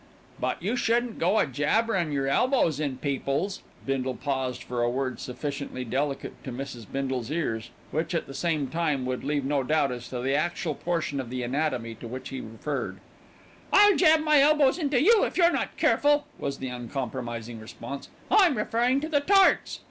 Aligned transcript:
"But 0.39 0.63
you 0.63 0.75
shouldn't 0.75 1.19
go 1.19 1.37
a 1.37 1.45
jabbin' 1.45 2.11
yer 2.11 2.25
elbows 2.25 2.79
in 2.79 2.97
people's" 2.97 3.61
Bindle 3.85 4.15
paused 4.15 4.63
for 4.63 4.81
a 4.81 4.89
word 4.89 5.19
sufficiently 5.19 5.85
delicate 5.85 6.33
for 6.43 6.49
Mrs. 6.51 6.91
Bindle's 6.91 7.29
ears 7.29 7.65
and 7.91 7.99
which, 8.01 8.15
at 8.15 8.25
the 8.25 8.33
same 8.33 8.65
time, 8.67 9.05
would 9.05 9.23
leave 9.23 9.45
no 9.45 9.61
doubt 9.61 9.91
as 9.91 10.09
to 10.09 10.19
the 10.19 10.33
actual 10.33 10.73
portion 10.73 11.19
of 11.19 11.29
the 11.29 11.43
anatomy 11.43 11.93
to 11.93 12.07
which 12.07 12.29
he 12.29 12.41
referred. 12.41 12.97
"I'll 13.71 13.95
jab 13.95 14.21
my 14.21 14.39
elbows 14.41 14.79
into 14.79 14.99
you, 14.99 15.23
if 15.23 15.37
you're 15.37 15.51
not 15.53 15.77
careful," 15.77 16.25
was 16.39 16.57
the 16.57 16.69
uncompromising 16.69 17.59
response. 17.59 18.09
"I'm 18.31 18.57
referring 18.57 19.01
to 19.01 19.07
the 19.07 19.19
tarts." 19.21 19.79